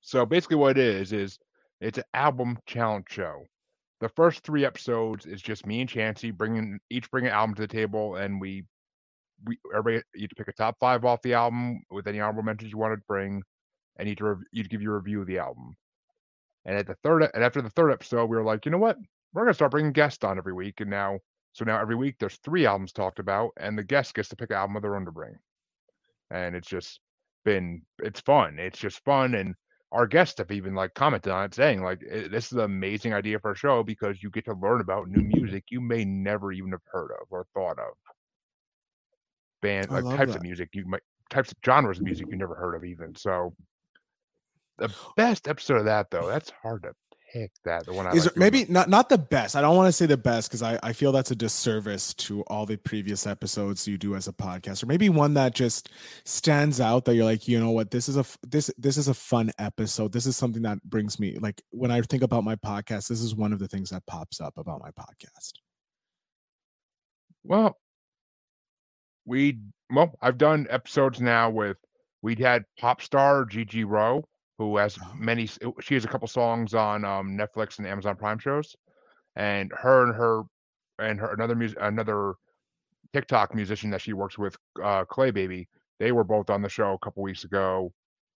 So 0.00 0.24
basically, 0.24 0.56
what 0.56 0.78
it 0.78 0.86
is 0.86 1.12
is 1.12 1.38
it's 1.82 1.98
an 1.98 2.04
album 2.14 2.58
challenge 2.66 3.06
show. 3.10 3.44
The 4.00 4.08
first 4.08 4.42
three 4.42 4.64
episodes 4.64 5.26
is 5.26 5.42
just 5.42 5.66
me 5.66 5.80
and 5.80 5.88
Chancey 5.88 6.30
bringing 6.30 6.78
each 6.88 7.10
bring 7.10 7.26
an 7.26 7.32
album 7.32 7.56
to 7.56 7.62
the 7.62 7.68
table, 7.68 8.16
and 8.16 8.40
we 8.40 8.64
we 9.44 9.58
everybody 9.74 10.02
you 10.14 10.28
pick 10.34 10.48
a 10.48 10.52
top 10.52 10.76
five 10.80 11.04
off 11.04 11.20
the 11.22 11.34
album 11.34 11.80
with 11.90 12.06
any 12.06 12.20
honorable 12.20 12.42
mentions 12.42 12.72
you 12.72 12.78
wanted 12.78 12.96
to 12.96 13.02
bring, 13.06 13.42
and 13.98 14.08
you'd 14.08 14.20
rev- 14.20 14.44
you'd 14.50 14.70
give 14.70 14.80
your 14.80 14.96
review 14.96 15.20
of 15.20 15.26
the 15.26 15.38
album. 15.38 15.76
And 16.66 16.76
at 16.76 16.86
the 16.86 16.96
third 17.02 17.22
and 17.32 17.42
after 17.42 17.62
the 17.62 17.70
third 17.70 17.92
episode, 17.92 18.26
we 18.26 18.36
were 18.36 18.44
like, 18.44 18.66
you 18.66 18.72
know 18.72 18.78
what, 18.78 18.98
we're 19.32 19.44
gonna 19.44 19.54
start 19.54 19.70
bringing 19.70 19.92
guests 19.92 20.24
on 20.24 20.38
every 20.38 20.52
week, 20.52 20.80
and 20.80 20.90
now 20.90 21.20
so 21.52 21.64
now 21.64 21.80
every 21.80 21.96
week 21.96 22.16
there's 22.20 22.36
three 22.44 22.66
albums 22.66 22.92
talked 22.92 23.18
about, 23.18 23.52
and 23.56 23.78
the 23.78 23.84
guest 23.84 24.14
gets 24.14 24.28
to 24.30 24.36
pick 24.36 24.50
an 24.50 24.56
album 24.56 24.76
of 24.76 24.82
their 24.82 24.96
own 24.96 25.06
to 25.06 25.12
bring 25.12 25.38
and 26.30 26.56
it's 26.56 26.68
just 26.68 27.00
been 27.44 27.82
it's 27.98 28.20
fun. 28.20 28.58
It's 28.58 28.78
just 28.78 29.04
fun, 29.04 29.34
and 29.34 29.54
our 29.92 30.06
guests 30.06 30.38
have 30.38 30.50
even 30.50 30.74
like 30.74 30.94
commented 30.94 31.32
on 31.32 31.44
it, 31.44 31.54
saying 31.54 31.82
like 31.82 32.02
eh, 32.10 32.28
this 32.28 32.46
is 32.46 32.52
an 32.52 32.60
amazing 32.60 33.14
idea 33.14 33.38
for 33.38 33.52
a 33.52 33.56
show 33.56 33.82
because 33.82 34.22
you 34.22 34.30
get 34.30 34.44
to 34.46 34.54
learn 34.54 34.80
about 34.80 35.08
new 35.08 35.22
music 35.22 35.64
you 35.70 35.80
may 35.80 36.04
never 36.04 36.52
even 36.52 36.72
have 36.72 36.82
heard 36.86 37.10
of 37.20 37.26
or 37.30 37.46
thought 37.54 37.78
of. 37.78 37.94
Band 39.62 39.90
uh, 39.90 40.00
like 40.02 40.16
types 40.16 40.32
that. 40.32 40.38
of 40.38 40.42
music 40.42 40.70
you 40.74 40.84
might 40.86 41.02
types 41.30 41.50
of 41.52 41.58
genres 41.64 41.98
of 41.98 42.04
music 42.04 42.26
you 42.30 42.36
never 42.36 42.54
heard 42.54 42.74
of 42.74 42.84
even. 42.84 43.14
So 43.14 43.54
the 44.78 44.92
best 45.16 45.48
episode 45.48 45.78
of 45.78 45.84
that 45.86 46.10
though, 46.10 46.26
that's 46.26 46.52
hard 46.62 46.82
to 46.84 46.92
pick 47.32 47.50
that 47.64 47.84
the 47.84 47.92
one 47.92 48.06
I 48.06 48.12
is 48.12 48.26
like 48.26 48.36
maybe 48.36 48.66
not 48.68 48.88
not 48.88 49.08
the 49.08 49.18
best. 49.18 49.56
I 49.56 49.60
don't 49.60 49.76
want 49.76 49.88
to 49.88 49.92
say 49.92 50.06
the 50.06 50.16
best 50.16 50.48
because 50.48 50.62
I, 50.62 50.78
I 50.82 50.92
feel 50.92 51.12
that's 51.12 51.30
a 51.30 51.36
disservice 51.36 52.14
to 52.14 52.42
all 52.42 52.66
the 52.66 52.76
previous 52.76 53.26
episodes 53.26 53.86
you 53.86 53.98
do 53.98 54.14
as 54.14 54.28
a 54.28 54.32
podcast, 54.32 54.82
or 54.82 54.86
maybe 54.86 55.08
one 55.08 55.34
that 55.34 55.54
just 55.54 55.90
stands 56.24 56.80
out 56.80 57.04
that 57.04 57.14
you're 57.14 57.24
like, 57.24 57.48
you 57.48 57.58
know 57.58 57.70
what, 57.70 57.90
this 57.90 58.08
is 58.08 58.16
a 58.16 58.24
this 58.46 58.70
this 58.78 58.96
is 58.96 59.08
a 59.08 59.14
fun 59.14 59.50
episode. 59.58 60.12
This 60.12 60.26
is 60.26 60.36
something 60.36 60.62
that 60.62 60.82
brings 60.84 61.18
me 61.18 61.38
like 61.38 61.60
when 61.70 61.90
I 61.90 62.00
think 62.02 62.22
about 62.22 62.44
my 62.44 62.56
podcast, 62.56 63.08
this 63.08 63.22
is 63.22 63.34
one 63.34 63.52
of 63.52 63.58
the 63.58 63.68
things 63.68 63.90
that 63.90 64.06
pops 64.06 64.40
up 64.40 64.56
about 64.56 64.80
my 64.80 64.90
podcast. 64.90 65.52
Well, 67.44 67.76
we 69.24 69.58
well, 69.90 70.12
I've 70.20 70.38
done 70.38 70.66
episodes 70.70 71.20
now 71.20 71.50
with 71.50 71.76
we'd 72.22 72.38
had 72.38 72.64
pop 72.78 73.02
star 73.02 73.44
Gigi 73.44 73.84
Rowe 73.84 74.24
who 74.58 74.76
has 74.76 74.96
oh. 75.02 75.12
many. 75.16 75.48
She 75.80 75.94
has 75.94 76.04
a 76.04 76.08
couple 76.08 76.28
songs 76.28 76.74
on 76.74 77.04
um, 77.04 77.36
Netflix 77.36 77.78
and 77.78 77.86
Amazon 77.86 78.16
Prime 78.16 78.38
shows, 78.38 78.74
and 79.36 79.70
her 79.76 80.04
and 80.04 80.14
her 80.14 80.42
and 80.98 81.20
her 81.20 81.32
another 81.32 81.54
music 81.54 81.78
another 81.80 82.34
TikTok 83.12 83.54
musician 83.54 83.90
that 83.90 84.00
she 84.00 84.12
works 84.12 84.38
with, 84.38 84.56
uh, 84.82 85.04
Clay 85.04 85.30
Baby. 85.30 85.68
They 85.98 86.12
were 86.12 86.24
both 86.24 86.50
on 86.50 86.62
the 86.62 86.68
show 86.68 86.92
a 86.92 86.98
couple 86.98 87.22
weeks 87.22 87.44
ago, 87.44 87.92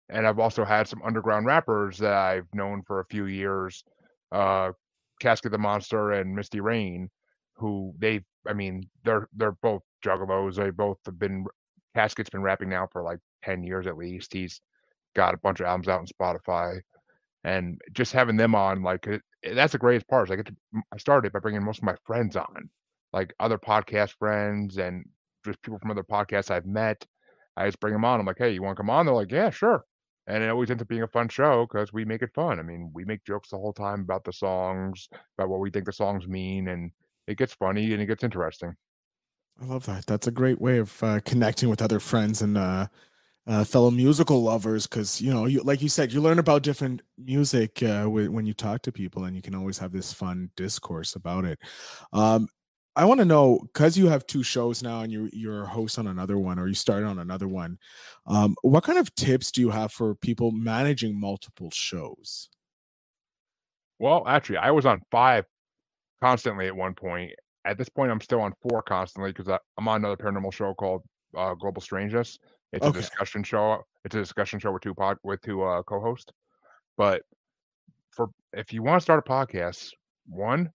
and 0.08 0.26
I've 0.26 0.38
also 0.38 0.64
had 0.64 0.88
some 0.88 1.02
underground 1.02 1.46
rappers 1.46 1.98
that 1.98 2.12
I've 2.12 2.48
known 2.52 2.82
for 2.82 3.00
a 3.00 3.06
few 3.06 3.26
years, 3.26 3.84
uh, 4.32 4.72
Casket 5.20 5.52
the 5.52 5.58
Monster 5.58 6.12
and 6.12 6.34
Misty 6.34 6.60
Rain, 6.60 7.08
who 7.54 7.94
they, 7.98 8.20
I 8.46 8.52
mean, 8.52 8.88
they're 9.04 9.28
they're 9.34 9.56
both 9.62 9.82
juggalos. 10.04 10.56
They 10.56 10.70
both 10.70 10.98
have 11.06 11.18
been. 11.18 11.46
Casket's 11.94 12.28
been 12.28 12.42
rapping 12.42 12.68
now 12.68 12.86
for 12.92 13.02
like 13.02 13.18
ten 13.42 13.62
years 13.62 13.86
at 13.86 13.96
least. 13.96 14.34
He's 14.34 14.60
got 15.16 15.34
a 15.34 15.38
bunch 15.38 15.58
of 15.60 15.66
albums 15.66 15.88
out 15.88 16.00
on 16.00 16.06
Spotify, 16.06 16.80
and 17.42 17.80
just 17.92 18.12
having 18.12 18.36
them 18.36 18.54
on, 18.54 18.82
like 18.82 19.08
that's 19.54 19.72
the 19.72 19.78
greatest 19.78 20.06
part. 20.06 20.28
Is 20.28 20.32
I 20.32 20.36
get 20.36 20.46
to 20.46 20.56
I 20.92 20.98
started 20.98 21.32
by 21.32 21.40
bringing 21.40 21.64
most 21.64 21.78
of 21.78 21.84
my 21.84 21.96
friends 22.04 22.36
on, 22.36 22.70
like 23.12 23.34
other 23.40 23.58
podcast 23.58 24.12
friends 24.18 24.78
and 24.78 25.04
just 25.44 25.62
people 25.62 25.78
from 25.78 25.90
other 25.90 26.04
podcasts 26.04 26.50
I've 26.50 26.66
met. 26.66 27.04
I 27.56 27.66
just 27.66 27.80
bring 27.80 27.94
them 27.94 28.04
on. 28.04 28.20
I'm 28.20 28.26
like, 28.26 28.38
hey, 28.38 28.52
you 28.52 28.62
want 28.62 28.76
to 28.76 28.82
come 28.82 28.90
on? 28.90 29.06
They're 29.06 29.14
like, 29.14 29.32
yeah, 29.32 29.50
sure. 29.50 29.82
And 30.26 30.42
it 30.42 30.50
always 30.50 30.70
ends 30.70 30.82
up 30.82 30.88
being 30.88 31.04
a 31.04 31.08
fun 31.08 31.28
show 31.28 31.66
because 31.66 31.92
we 31.92 32.04
make 32.04 32.20
it 32.20 32.34
fun. 32.34 32.58
I 32.58 32.62
mean, 32.62 32.90
we 32.92 33.04
make 33.04 33.24
jokes 33.24 33.50
the 33.50 33.56
whole 33.56 33.72
time 33.72 34.00
about 34.00 34.24
the 34.24 34.32
songs, 34.32 35.08
about 35.38 35.48
what 35.48 35.60
we 35.60 35.70
think 35.70 35.86
the 35.86 35.92
songs 35.92 36.26
mean, 36.26 36.68
and 36.68 36.90
it 37.26 37.38
gets 37.38 37.54
funny 37.54 37.92
and 37.92 38.02
it 38.02 38.06
gets 38.06 38.24
interesting. 38.24 38.74
I 39.62 39.64
love 39.64 39.86
that. 39.86 40.04
That's 40.06 40.26
a 40.26 40.32
great 40.32 40.60
way 40.60 40.78
of 40.78 41.02
uh, 41.02 41.20
connecting 41.24 41.70
with 41.70 41.80
other 41.80 42.00
friends 42.00 42.42
and 42.42 42.58
uh, 42.58 42.88
uh, 43.46 43.64
fellow 43.64 43.90
musical 43.90 44.42
lovers 44.42 44.86
because 44.86 45.20
you 45.20 45.32
know 45.32 45.46
you 45.46 45.60
like 45.62 45.80
you 45.80 45.88
said 45.88 46.12
you 46.12 46.20
learn 46.20 46.38
about 46.38 46.62
different 46.62 47.02
music 47.16 47.82
uh, 47.82 48.02
w- 48.02 48.30
when 48.30 48.44
you 48.46 48.52
talk 48.52 48.82
to 48.82 48.90
people 48.90 49.24
and 49.24 49.36
you 49.36 49.42
can 49.42 49.54
always 49.54 49.78
have 49.78 49.92
this 49.92 50.12
fun 50.12 50.50
discourse 50.56 51.14
about 51.14 51.44
it. 51.44 51.58
Um, 52.12 52.48
i 52.96 53.04
want 53.04 53.20
to 53.20 53.24
know 53.26 53.60
because 53.72 53.96
you 53.96 54.08
have 54.08 54.26
two 54.26 54.42
shows 54.42 54.82
now 54.82 55.02
and 55.02 55.12
you, 55.12 55.28
you're 55.32 55.64
a 55.64 55.68
host 55.68 55.98
on 55.98 56.06
another 56.06 56.38
one 56.38 56.58
or 56.58 56.66
you 56.66 56.74
started 56.74 57.06
on 57.06 57.18
another 57.18 57.46
one 57.46 57.78
um, 58.26 58.56
what 58.62 58.84
kind 58.84 58.98
of 58.98 59.14
tips 59.14 59.52
do 59.52 59.60
you 59.60 59.70
have 59.70 59.92
for 59.92 60.14
people 60.14 60.50
managing 60.50 61.18
multiple 61.20 61.70
shows? 61.70 62.48
Well 63.98 64.26
actually 64.26 64.58
i 64.58 64.70
was 64.70 64.86
on 64.86 65.00
five 65.10 65.44
constantly 66.22 66.66
at 66.66 66.74
one 66.74 66.94
point. 66.94 67.32
At 67.64 67.78
this 67.78 67.88
point 67.88 68.10
i'm 68.10 68.20
still 68.20 68.40
on 68.40 68.54
four 68.62 68.82
constantly 68.82 69.32
because 69.32 69.48
i'm 69.76 69.88
on 69.88 69.96
another 70.04 70.16
paranormal 70.16 70.52
show 70.52 70.74
called 70.74 71.02
uh, 71.36 71.54
global 71.54 71.82
strangeness 71.82 72.38
it's 72.72 72.84
okay. 72.84 72.98
a 72.98 73.00
discussion 73.00 73.42
show. 73.42 73.82
it's 74.04 74.14
a 74.14 74.18
discussion 74.20 74.58
show 74.58 74.72
with 74.72 74.82
two 74.82 74.94
pod 74.94 75.18
with 75.22 75.40
two 75.42 75.62
uh, 75.62 75.82
co-hosts. 75.82 76.32
But 76.96 77.22
for 78.10 78.28
if 78.52 78.72
you 78.72 78.82
want 78.82 79.00
to 79.00 79.02
start 79.02 79.24
a 79.26 79.30
podcast, 79.30 79.90
one, 80.26 80.70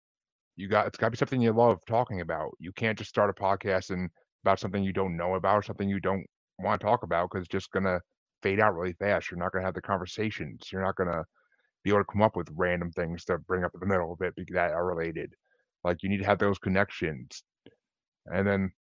you 0.55 0.67
got 0.67 0.87
it's 0.87 0.97
got 0.97 1.07
to 1.07 1.11
be 1.11 1.17
something 1.17 1.41
you 1.41 1.51
love 1.51 1.79
talking 1.87 2.21
about. 2.21 2.51
You 2.59 2.71
can't 2.73 2.97
just 2.97 3.09
start 3.09 3.29
a 3.29 3.33
podcast 3.33 3.89
and 3.89 4.09
about 4.43 4.59
something 4.59 4.83
you 4.83 4.93
don't 4.93 5.17
know 5.17 5.35
about, 5.35 5.57
or 5.57 5.63
something 5.63 5.89
you 5.89 5.99
don't 5.99 6.25
want 6.59 6.79
to 6.79 6.85
talk 6.85 7.03
about, 7.03 7.29
because 7.29 7.43
it's 7.43 7.51
just 7.51 7.71
gonna 7.71 7.99
fade 8.43 8.59
out 8.59 8.75
really 8.75 8.93
fast. 8.93 9.29
You're 9.29 9.39
not 9.39 9.51
gonna 9.51 9.65
have 9.65 9.73
the 9.73 9.81
conversations. 9.81 10.69
You're 10.71 10.83
not 10.83 10.95
gonna 10.95 11.23
be 11.83 11.89
able 11.89 12.01
to 12.01 12.11
come 12.11 12.21
up 12.21 12.35
with 12.35 12.47
random 12.55 12.91
things 12.91 13.25
to 13.25 13.37
bring 13.39 13.63
up 13.63 13.71
in 13.73 13.79
the 13.79 13.85
middle 13.85 14.13
of 14.13 14.21
it 14.21 14.33
that 14.53 14.71
are 14.71 14.85
related. 14.85 15.33
Like 15.83 16.03
you 16.03 16.09
need 16.09 16.19
to 16.19 16.25
have 16.25 16.39
those 16.39 16.59
connections. 16.59 17.43
And 18.27 18.45
then, 18.47 18.71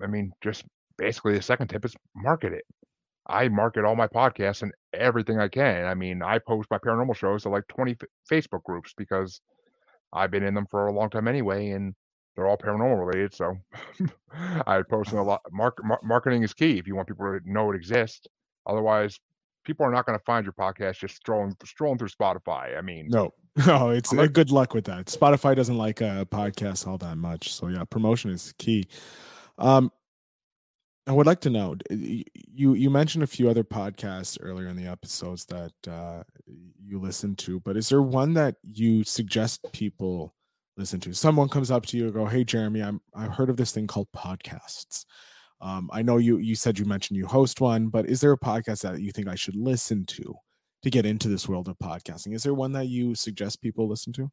I 0.00 0.06
mean, 0.06 0.32
just 0.40 0.64
basically 0.96 1.34
the 1.34 1.42
second 1.42 1.68
tip 1.68 1.84
is 1.84 1.94
market 2.14 2.52
it. 2.52 2.64
I 3.26 3.48
market 3.48 3.84
all 3.84 3.94
my 3.94 4.08
podcasts 4.08 4.62
and 4.62 4.72
everything 4.92 5.38
I 5.38 5.48
can. 5.48 5.86
I 5.86 5.94
mean, 5.94 6.22
I 6.22 6.38
post 6.38 6.68
my 6.70 6.78
paranormal 6.78 7.16
shows 7.16 7.42
to 7.42 7.50
like 7.50 7.68
20 7.68 7.92
f- 7.92 8.08
Facebook 8.30 8.64
groups 8.64 8.92
because 8.96 9.40
I've 10.12 10.30
been 10.30 10.42
in 10.42 10.54
them 10.54 10.66
for 10.66 10.88
a 10.88 10.92
long 10.92 11.08
time 11.08 11.28
anyway, 11.28 11.70
and 11.70 11.94
they're 12.34 12.48
all 12.48 12.58
paranormal 12.58 13.06
related. 13.06 13.34
So 13.34 13.56
I 14.66 14.82
post 14.82 15.12
a 15.12 15.22
lot. 15.22 15.40
Mark, 15.52 15.78
mar- 15.84 16.00
marketing 16.02 16.42
is 16.42 16.52
key 16.52 16.78
if 16.78 16.86
you 16.86 16.96
want 16.96 17.08
people 17.08 17.26
to 17.26 17.40
know 17.50 17.70
it 17.70 17.76
exists. 17.76 18.26
Otherwise, 18.66 19.18
people 19.64 19.86
are 19.86 19.92
not 19.92 20.06
going 20.06 20.18
to 20.18 20.24
find 20.24 20.44
your 20.44 20.52
podcast 20.52 20.98
just 20.98 21.16
strolling 21.16 21.56
strolling 21.64 21.98
through 21.98 22.08
Spotify. 22.08 22.76
I 22.76 22.80
mean, 22.80 23.06
no, 23.08 23.30
no, 23.66 23.90
it's 23.90 24.12
uh, 24.12 24.26
good 24.26 24.50
luck 24.50 24.74
with 24.74 24.84
that. 24.86 25.06
Spotify 25.06 25.54
doesn't 25.54 25.78
like 25.78 26.00
a 26.00 26.26
podcast 26.30 26.86
all 26.86 26.98
that 26.98 27.16
much, 27.16 27.52
so 27.52 27.68
yeah, 27.68 27.84
promotion 27.84 28.30
is 28.30 28.52
key. 28.58 28.86
Um, 29.58 29.92
I 31.06 31.12
would 31.12 31.26
like 31.26 31.40
to 31.40 31.50
know 31.50 31.76
you 31.90 32.74
you 32.74 32.88
mentioned 32.88 33.24
a 33.24 33.26
few 33.26 33.50
other 33.50 33.64
podcasts 33.64 34.38
earlier 34.40 34.68
in 34.68 34.76
the 34.76 34.86
episodes 34.86 35.44
that 35.46 35.72
uh, 35.88 36.22
you 36.46 37.00
listen 37.00 37.34
to, 37.36 37.58
but 37.60 37.76
is 37.76 37.88
there 37.88 38.02
one 38.02 38.34
that 38.34 38.56
you 38.62 39.02
suggest 39.02 39.66
people 39.72 40.34
listen 40.76 41.00
to? 41.00 41.12
Someone 41.12 41.48
comes 41.48 41.72
up 41.72 41.86
to 41.86 41.96
you 41.96 42.04
and 42.04 42.14
go, 42.14 42.26
"Hey, 42.26 42.44
Jeremy, 42.44 42.82
I'm 42.82 43.00
I've 43.16 43.32
heard 43.32 43.50
of 43.50 43.56
this 43.56 43.72
thing 43.72 43.88
called 43.88 44.08
podcasts. 44.14 45.04
Um, 45.60 45.90
I 45.92 46.02
know 46.02 46.18
you 46.18 46.38
you 46.38 46.54
said 46.54 46.78
you 46.78 46.84
mentioned 46.84 47.16
you 47.16 47.26
host 47.26 47.60
one, 47.60 47.88
but 47.88 48.08
is 48.08 48.20
there 48.20 48.32
a 48.32 48.38
podcast 48.38 48.82
that 48.82 49.00
you 49.00 49.10
think 49.10 49.26
I 49.26 49.34
should 49.34 49.56
listen 49.56 50.04
to 50.06 50.34
to 50.82 50.90
get 50.90 51.06
into 51.06 51.28
this 51.28 51.48
world 51.48 51.68
of 51.68 51.78
podcasting? 51.78 52.34
Is 52.34 52.44
there 52.44 52.54
one 52.54 52.72
that 52.72 52.86
you 52.88 53.16
suggest 53.16 53.60
people 53.60 53.88
listen 53.88 54.12
to?" 54.14 54.30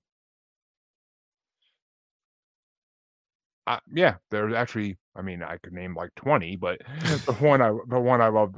Uh, 3.69 3.79
yeah, 3.93 4.15
there's 4.31 4.53
actually. 4.53 4.97
I 5.15 5.21
mean, 5.21 5.43
I 5.43 5.57
could 5.57 5.73
name 5.73 5.95
like 5.95 6.15
twenty, 6.15 6.57
but 6.57 6.79
the 7.27 7.33
one 7.39 7.61
I 7.61 7.71
the 7.87 7.99
one 7.99 8.21
I 8.21 8.29
love, 8.29 8.55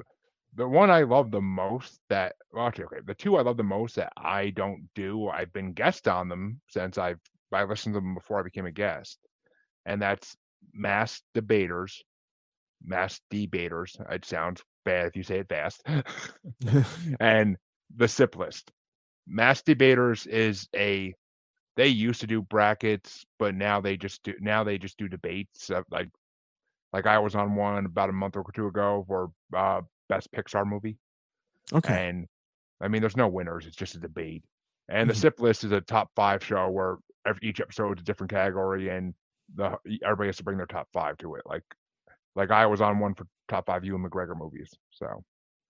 the 0.56 0.68
one 0.68 0.90
I 0.90 1.04
love 1.04 1.32
the 1.32 1.42
most 1.42 2.00
that 2.10 2.36
well, 2.54 2.68
actually, 2.68 2.86
okay, 2.86 3.02
the 3.06 3.14
two 3.16 3.36
I 3.38 3.42
love 3.44 3.58
the 3.58 3.64
most 3.64 3.98
that 3.98 4.14
I 4.18 4.52
don't 4.52 4.90
do. 4.96 5.28
I've 5.28 5.54
been 5.54 5.74
guest 5.74 6.08
on 6.08 6.30
them 6.30 6.62
since 6.70 6.98
I've 6.98 7.20
I 7.52 7.66
listened 7.66 7.94
to 7.96 8.00
them 8.00 8.16
before 8.16 8.40
I 8.40 8.44
became 8.44 8.66
a 8.68 8.72
guest, 8.72 9.20
and 9.86 10.02
that's 10.02 10.38
Mass 10.74 11.22
Debaters, 11.34 12.04
Mass 12.84 13.22
Debaters. 13.30 13.98
It 14.12 14.26
sounds 14.26 14.64
bad 14.86 15.08
if 15.08 15.18
you 15.18 15.24
say 15.24 15.40
it 15.40 15.50
fast, 15.50 15.84
and 17.20 17.58
the 17.96 18.08
Sip 18.08 18.38
List. 18.38 18.72
Mass 19.28 19.62
Debaters 19.62 20.28
is 20.28 20.70
a 20.76 21.14
they 21.78 21.88
used 21.88 22.22
to 22.22 22.28
do 22.28 22.42
brackets, 22.42 23.26
but 23.40 23.56
now 23.56 23.80
they 23.82 23.98
just 23.98 24.24
do 24.24 24.34
now 24.40 24.64
they 24.64 24.78
just 24.78 24.98
do 24.98 25.08
debates. 25.08 25.70
Uh, 25.70 25.84
like 25.90 26.10
like 26.94 27.06
I 27.08 27.20
was 27.20 27.36
on 27.36 27.56
one 27.56 27.86
about 27.86 28.10
a 28.10 28.14
month 28.14 28.36
or 28.36 28.46
two 28.54 28.68
ago 28.68 29.06
for 29.08 29.32
uh, 29.56 29.82
best 30.10 30.32
Pixar 30.32 30.66
movie. 30.66 30.98
Okay. 31.74 32.10
And 32.10 32.28
I 32.82 32.88
mean, 32.88 33.02
there's 33.02 33.16
no 33.18 33.28
winners. 33.28 33.66
It's 33.66 33.76
just 33.76 33.96
a 33.96 34.00
debate. 34.00 34.44
And 34.90 35.10
the 35.10 35.14
Mhm. 35.14 35.18
SIP 35.18 35.40
list 35.40 35.64
is 35.64 35.72
a 35.72 35.80
top 35.82 36.12
five 36.16 36.44
show 36.44 36.70
where 36.70 36.98
every, 37.26 37.48
each 37.48 37.62
episode 37.62 37.98
is 37.98 38.02
a 38.02 38.06
different 38.06 38.32
category, 38.32 38.90
and 38.90 39.14
the 39.56 39.78
everybody 40.04 40.28
has 40.28 40.38
to 40.38 40.44
bring 40.44 40.58
their 40.58 40.66
top 40.66 40.90
five 40.92 41.18
to 41.20 41.36
it. 41.36 41.44
Like 41.46 41.64
like 42.36 42.52
I 42.52 42.66
was 42.66 42.82
on 42.82 43.00
one 43.00 43.14
for 43.14 43.26
top 43.48 43.66
five 43.68 43.86
Ewan 43.86 44.04
McGregor 44.04 44.38
movies. 44.38 44.74
So 44.90 45.24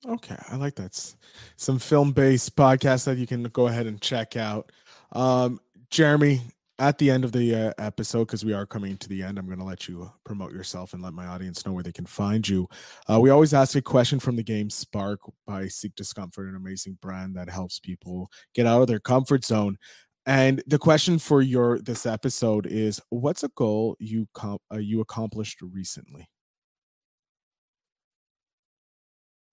Okay, 0.07 0.37
I 0.49 0.55
like 0.55 0.73
that. 0.75 1.15
Some 1.57 1.77
film-based 1.77 2.55
podcasts 2.55 3.05
that 3.05 3.17
you 3.19 3.27
can 3.27 3.43
go 3.43 3.67
ahead 3.67 3.85
and 3.85 4.01
check 4.01 4.35
out. 4.35 4.71
Um, 5.11 5.59
Jeremy, 5.91 6.41
at 6.79 6.97
the 6.97 7.11
end 7.11 7.23
of 7.25 7.31
the 7.31 7.53
uh, 7.53 7.73
episode, 7.77 8.25
because 8.25 8.43
we 8.45 8.53
are 8.53 8.65
coming 8.65 8.97
to 8.97 9.09
the 9.09 9.21
end, 9.21 9.37
I'm 9.37 9.45
going 9.45 9.59
to 9.59 9.65
let 9.65 9.87
you 9.87 10.09
promote 10.23 10.53
yourself 10.53 10.93
and 10.93 11.03
let 11.03 11.13
my 11.13 11.27
audience 11.27 11.65
know 11.65 11.73
where 11.73 11.83
they 11.83 11.91
can 11.91 12.05
find 12.05 12.47
you. 12.47 12.67
Uh, 13.11 13.19
we 13.19 13.29
always 13.29 13.53
ask 13.53 13.75
a 13.75 13.81
question 13.81 14.19
from 14.19 14.35
the 14.37 14.43
game 14.43 14.69
Spark 14.69 15.19
by 15.45 15.67
Seek 15.67 15.93
Discomfort, 15.95 16.47
an 16.49 16.55
amazing 16.55 16.97
brand 17.01 17.35
that 17.35 17.49
helps 17.49 17.79
people 17.79 18.31
get 18.55 18.65
out 18.65 18.81
of 18.81 18.87
their 18.87 18.99
comfort 19.01 19.43
zone. 19.45 19.77
And 20.25 20.63
the 20.65 20.79
question 20.79 21.19
for 21.19 21.41
your 21.41 21.79
this 21.79 22.05
episode 22.05 22.67
is: 22.67 23.01
What's 23.09 23.43
a 23.43 23.49
goal 23.49 23.95
you 23.99 24.27
com- 24.33 24.59
uh, 24.73 24.77
you 24.77 25.01
accomplished 25.01 25.61
recently? 25.61 26.27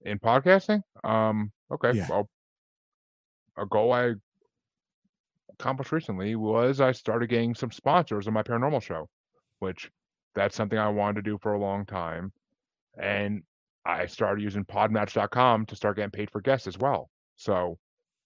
in 0.02 0.18
podcasting, 0.18 0.80
um, 1.04 1.50
okay, 1.72 1.92
Yeah. 1.92 2.06
well, 2.08 2.28
a 3.56 3.66
goal 3.66 3.92
I 3.92 4.14
accomplished 5.58 5.92
recently 5.92 6.36
was 6.36 6.80
I 6.80 6.92
started 6.92 7.28
getting 7.28 7.54
some 7.54 7.70
sponsors 7.70 8.26
on 8.26 8.34
my 8.34 8.42
paranormal 8.42 8.82
show, 8.82 9.08
which 9.58 9.90
that's 10.34 10.56
something 10.56 10.78
I 10.78 10.88
wanted 10.88 11.24
to 11.24 11.30
do 11.30 11.38
for 11.42 11.54
a 11.54 11.60
long 11.60 11.84
time. 11.84 12.32
And 13.00 13.42
I 13.84 14.06
started 14.06 14.42
using 14.42 14.64
podmatch.com 14.64 15.66
to 15.66 15.76
start 15.76 15.96
getting 15.96 16.10
paid 16.10 16.30
for 16.30 16.40
guests 16.40 16.66
as 16.66 16.78
well. 16.78 17.08
So 17.36 17.78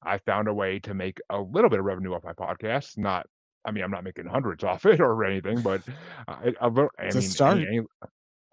I 0.02 0.18
found 0.18 0.48
a 0.48 0.54
way 0.54 0.78
to 0.80 0.94
make 0.94 1.18
a 1.30 1.40
little 1.40 1.70
bit 1.70 1.78
of 1.78 1.84
revenue 1.84 2.14
off 2.14 2.24
my 2.24 2.32
podcast. 2.32 2.98
Not, 2.98 3.26
I 3.64 3.70
mean, 3.70 3.84
I'm 3.84 3.90
not 3.90 4.04
making 4.04 4.26
hundreds 4.26 4.64
off 4.64 4.84
it 4.86 5.00
or 5.00 5.24
anything, 5.24 5.60
but 5.62 5.82
I, 6.28 6.52
I, 6.60 6.66
I 6.66 6.68
mean, 6.68 6.88
any, 6.98 7.66
any, 7.66 7.80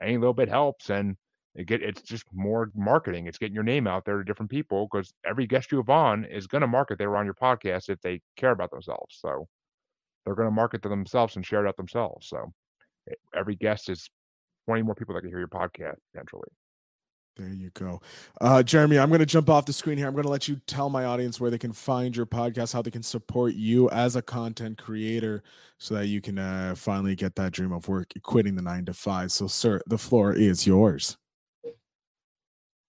any 0.01 0.17
little 0.17 0.33
bit 0.33 0.49
helps. 0.49 0.89
And 0.89 1.17
it 1.55 1.65
get 1.65 1.81
it's 1.81 2.01
just 2.01 2.25
more 2.31 2.71
marketing. 2.75 3.27
It's 3.27 3.37
getting 3.37 3.55
your 3.55 3.63
name 3.63 3.87
out 3.87 4.05
there 4.05 4.17
to 4.17 4.23
different 4.23 4.51
people 4.51 4.87
because 4.89 5.13
every 5.25 5.47
guest 5.47 5.71
you 5.71 5.77
have 5.79 5.89
on 5.89 6.25
is 6.25 6.47
going 6.47 6.61
to 6.61 6.67
market 6.67 6.97
they 6.97 7.07
were 7.07 7.17
on 7.17 7.25
your 7.25 7.33
podcast 7.33 7.89
if 7.89 7.99
they 8.01 8.21
care 8.35 8.51
about 8.51 8.71
themselves. 8.71 9.17
So 9.19 9.47
they're 10.25 10.35
going 10.35 10.47
to 10.47 10.53
market 10.53 10.81
to 10.83 10.89
themselves 10.89 11.35
and 11.35 11.45
share 11.45 11.65
it 11.65 11.67
out 11.67 11.77
themselves. 11.77 12.27
So 12.27 12.53
e- 13.09 13.15
every 13.35 13.55
guest 13.55 13.89
is 13.89 14.09
20 14.67 14.83
more 14.83 14.95
people 14.95 15.15
that 15.15 15.21
can 15.21 15.29
hear 15.29 15.39
your 15.39 15.47
podcast 15.47 15.95
potentially. 16.13 16.49
There 17.35 17.47
you 17.47 17.71
go. 17.73 18.01
Uh, 18.41 18.61
Jeremy, 18.63 18.99
I'm 18.99 19.07
going 19.07 19.19
to 19.19 19.25
jump 19.25 19.49
off 19.49 19.65
the 19.65 19.71
screen 19.71 19.97
here. 19.97 20.07
I'm 20.07 20.13
going 20.13 20.25
to 20.25 20.29
let 20.29 20.49
you 20.49 20.59
tell 20.67 20.89
my 20.89 21.05
audience 21.05 21.39
where 21.39 21.49
they 21.49 21.57
can 21.57 21.71
find 21.71 22.13
your 22.13 22.25
podcast, 22.25 22.73
how 22.73 22.81
they 22.81 22.91
can 22.91 23.01
support 23.01 23.53
you 23.53 23.89
as 23.91 24.17
a 24.17 24.21
content 24.21 24.77
creator 24.77 25.41
so 25.77 25.95
that 25.95 26.07
you 26.07 26.19
can 26.19 26.37
uh, 26.37 26.75
finally 26.75 27.15
get 27.15 27.35
that 27.35 27.53
dream 27.53 27.71
of 27.71 27.87
work, 27.87 28.11
quitting 28.23 28.55
the 28.55 28.61
nine 28.61 28.83
to 28.85 28.93
five. 28.93 29.31
So, 29.31 29.47
sir, 29.47 29.79
the 29.87 29.97
floor 29.97 30.33
is 30.33 30.67
yours. 30.67 31.17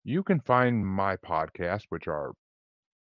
You 0.03 0.23
can 0.23 0.39
find 0.39 0.85
my 0.85 1.15
podcasts, 1.17 1.85
which 1.89 2.07
are 2.07 2.33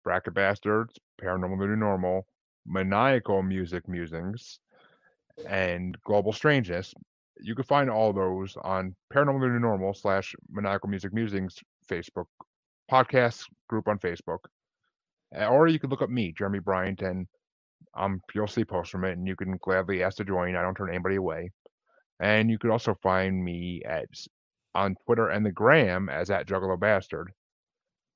Bracket 0.04 0.34
Bastards, 0.34 0.94
Paranormal 1.22 1.58
New 1.58 1.76
Normal, 1.76 2.26
Maniacal 2.66 3.42
Music 3.42 3.88
Musings, 3.88 4.58
and 5.48 5.96
Global 6.04 6.32
Strangeness. 6.32 6.92
You 7.40 7.54
can 7.54 7.64
find 7.64 7.88
all 7.88 8.12
those 8.12 8.56
on 8.62 8.96
Paranormal 9.14 9.52
New 9.52 9.60
Normal 9.60 9.94
slash 9.94 10.34
Maniacal 10.50 10.88
Music 10.88 11.12
Musings 11.12 11.56
Facebook 11.88 12.26
podcast 12.90 13.44
group 13.68 13.86
on 13.86 13.98
Facebook. 13.98 14.38
Or 15.32 15.68
you 15.68 15.78
can 15.78 15.90
look 15.90 16.02
up 16.02 16.10
me, 16.10 16.32
Jeremy 16.32 16.58
Bryant, 16.58 17.02
and 17.02 17.28
um, 17.94 18.20
you'll 18.34 18.46
see 18.48 18.64
posts 18.64 18.90
from 18.90 19.04
it, 19.04 19.16
and 19.16 19.26
you 19.26 19.36
can 19.36 19.56
gladly 19.62 20.02
ask 20.02 20.16
to 20.16 20.24
join. 20.24 20.56
I 20.56 20.62
don't 20.62 20.74
turn 20.74 20.88
anybody 20.88 21.16
away. 21.16 21.50
And 22.20 22.50
you 22.50 22.58
could 22.58 22.70
also 22.70 22.96
find 23.02 23.44
me 23.44 23.82
at 23.86 24.08
on 24.74 24.96
Twitter 25.06 25.28
and 25.28 25.44
the 25.44 25.52
Gram 25.52 26.08
as 26.08 26.30
at 26.30 26.46
Juggalo 26.46 26.78
Bastard. 26.78 27.32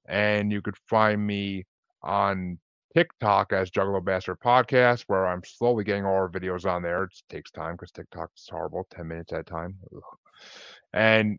And 0.08 0.52
you 0.52 0.62
could 0.62 0.76
find 0.88 1.24
me 1.24 1.64
on 2.02 2.58
TikTok 2.94 3.52
as 3.52 3.70
Juggalo 3.70 4.04
Bastard 4.04 4.38
Podcast, 4.40 5.04
where 5.06 5.26
I'm 5.26 5.42
slowly 5.44 5.84
getting 5.84 6.04
all 6.04 6.14
our 6.14 6.28
videos 6.28 6.70
on 6.70 6.82
there. 6.82 7.04
It 7.04 7.10
takes 7.28 7.50
time 7.50 7.74
because 7.74 7.90
TikTok 7.90 8.30
is 8.36 8.48
horrible, 8.50 8.86
10 8.90 9.08
minutes 9.08 9.32
at 9.32 9.40
a 9.40 9.44
time. 9.44 9.76
And 10.92 11.38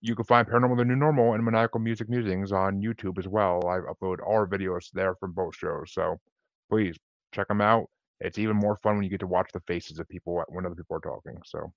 you 0.00 0.14
can 0.14 0.24
find 0.24 0.46
Paranormal 0.46 0.76
the 0.76 0.84
New 0.84 0.96
Normal 0.96 1.34
and 1.34 1.44
Maniacal 1.44 1.80
Music 1.80 2.08
Musings 2.08 2.52
on 2.52 2.82
YouTube 2.82 3.18
as 3.18 3.28
well. 3.28 3.66
I 3.66 3.78
upload 3.78 4.20
all 4.20 4.34
our 4.34 4.46
videos 4.46 4.90
there 4.92 5.14
from 5.16 5.32
both 5.32 5.56
shows. 5.56 5.92
So 5.92 6.20
please 6.68 6.96
check 7.32 7.48
them 7.48 7.60
out. 7.60 7.86
It's 8.20 8.38
even 8.38 8.56
more 8.56 8.76
fun 8.76 8.94
when 8.94 9.04
you 9.04 9.10
get 9.10 9.20
to 9.20 9.26
watch 9.26 9.50
the 9.52 9.60
faces 9.60 9.98
of 9.98 10.08
people 10.08 10.42
when 10.48 10.66
other 10.66 10.74
people 10.74 10.96
are 10.96 11.00
talking. 11.00 11.36
So 11.44 11.72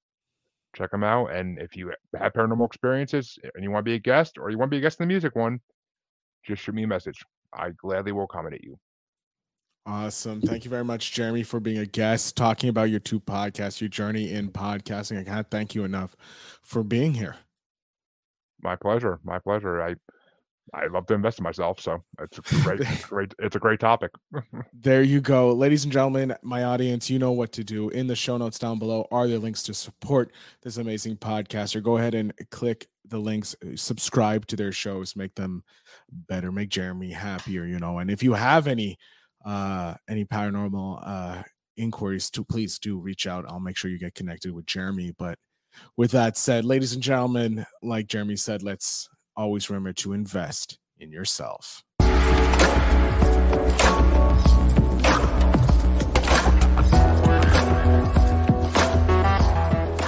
check 0.75 0.91
them 0.91 1.03
out. 1.03 1.27
And 1.27 1.60
if 1.60 1.75
you 1.75 1.91
have 2.17 2.34
paranormal 2.34 2.65
experiences 2.65 3.38
and 3.53 3.63
you 3.63 3.72
want 3.72 3.86
to 3.86 3.89
be 3.89 3.96
a 3.96 4.00
guest 4.00 4.38
or 4.38 4.50
you 4.50 4.58
want 4.58 4.70
to 4.70 4.75
be 4.75 4.79
a 4.79 4.82
guest 4.82 5.00
in 5.00 5.08
the 5.08 5.13
music 5.13 5.36
one, 5.36 5.60
just 6.46 6.62
shoot 6.63 6.75
me 6.75 6.84
a 6.84 6.88
message. 6.88 7.24
I 7.53 7.72
gladly 7.72 8.12
will 8.12 8.25
accommodate 8.25 8.63
you. 8.63 8.77
Awesome. 9.88 10.41
Thank 10.41 10.65
you 10.65 10.72
very 10.72 10.84
much, 10.84 11.12
Jeremy, 11.12 11.44
for 11.44 11.60
being 11.60 11.77
a 11.77 11.86
guest, 11.86 12.36
talking 12.36 12.70
about 12.70 12.89
your 12.89 13.00
two 13.00 13.20
podcasts, 13.20 13.79
your 13.79 13.88
journey 13.88 14.32
in 14.32 14.50
podcasting. 14.50 15.20
I 15.20 15.24
can't 15.24 15.50
thank 15.51 15.75
you 15.75 15.84
enough 15.84 16.15
for 16.63 16.84
being 16.84 17.13
here. 17.13 17.36
My 18.62 18.75
pleasure. 18.75 19.20
My 19.24 19.38
pleasure. 19.38 19.82
I 19.82 19.96
I 20.74 20.88
love 20.88 21.05
to 21.07 21.13
invest 21.13 21.39
in 21.39 21.43
myself, 21.43 21.79
so 21.79 22.03
it's 22.19 22.38
a 22.38 22.41
great, 22.63 22.81
great. 23.03 23.34
It's 23.39 23.55
a 23.55 23.60
great 23.60 23.79
topic. 23.79 24.12
there 24.74 25.03
you 25.03 25.22
go, 25.22 25.53
ladies 25.53 25.84
and 25.84 25.93
gentlemen, 25.93 26.36
my 26.41 26.63
audience. 26.63 27.10
You 27.10 27.19
know 27.19 27.31
what 27.31 27.51
to 27.53 27.63
do. 27.63 27.89
In 27.89 28.07
the 28.07 28.15
show 28.15 28.38
notes 28.38 28.60
down 28.60 28.79
below 28.79 29.07
are 29.12 29.27
the 29.27 29.38
links 29.38 29.63
to 29.63 29.74
support 29.74 30.31
this 30.63 30.77
amazing 30.77 31.17
podcaster. 31.17 31.81
Go 31.81 31.98
ahead 31.98 32.15
and 32.15 32.34
click 32.51 32.88
the 33.07 33.19
links. 33.19 33.55
Uh, 33.63 33.75
subscribe 33.75 34.48
to 34.48 34.55
their 34.55 34.72
shows. 34.72 35.15
Make 35.15 35.36
them 35.36 35.63
better. 36.12 36.51
Make 36.51 36.69
Jeremy 36.69 37.12
happier. 37.12 37.65
You 37.65 37.79
know. 37.79 38.00
And 38.00 38.10
if 38.10 38.24
you 38.24 38.34
have 38.34 38.67
any 38.67 38.98
uh 39.45 39.93
any 40.10 40.25
paranormal 40.25 41.01
uh 41.05 41.43
inquiries, 41.77 42.29
to 42.31 42.43
please 42.43 42.79
do 42.79 42.98
reach 42.98 43.27
out. 43.27 43.45
I'll 43.48 43.60
make 43.60 43.77
sure 43.77 43.91
you 43.91 44.00
get 44.00 44.15
connected 44.15 44.51
with 44.51 44.65
Jeremy. 44.65 45.13
But 45.17 45.38
with 45.98 46.12
that 46.12 46.38
said, 46.38 46.65
ladies 46.65 46.93
and 46.93 47.03
gentlemen, 47.03 47.65
like 47.84 48.07
Jeremy 48.07 48.38
said, 48.38 48.63
let's 48.63 49.10
always 49.36 49.70
remember 49.70 49.94
to 49.94 50.13
invest 50.13 50.77
in 51.00 51.12
yourself. 51.12 51.84